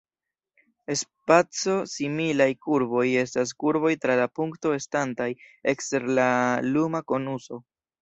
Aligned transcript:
Spaco-similaj 1.01 2.49
kurboj 2.69 3.05
estas 3.25 3.53
kurboj 3.61 3.93
tra 4.07 4.19
la 4.23 4.27
punkto 4.41 4.75
estantaj 4.81 5.31
ekster 5.77 6.13
la 6.23 6.29
luma 6.75 7.09
konuso. 7.17 7.67